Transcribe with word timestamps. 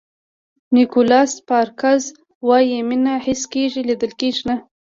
نیکولاس 0.75 1.29
سپارکز 1.39 2.01
وایي 2.47 2.79
مینه 2.87 3.13
حس 3.25 3.41
کېږي 3.53 3.81
لیدل 3.89 4.11
کېږي 4.19 4.43
نه. 4.49 4.55